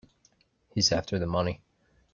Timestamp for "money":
1.27-1.61